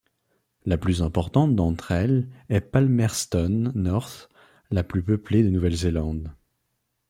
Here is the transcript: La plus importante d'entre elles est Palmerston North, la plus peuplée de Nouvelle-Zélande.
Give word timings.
La 0.65 0.79
plus 0.79 1.03
importante 1.03 1.55
d'entre 1.55 1.91
elles 1.91 2.27
est 2.49 2.59
Palmerston 2.61 3.71
North, 3.75 4.29
la 4.71 4.83
plus 4.83 5.03
peuplée 5.03 5.43
de 5.43 5.49
Nouvelle-Zélande. 5.51 6.31